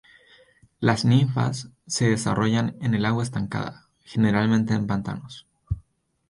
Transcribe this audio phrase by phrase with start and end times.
[0.79, 5.45] Las ninfas se desarrollan en el agua estancada, generalmente en pantanos.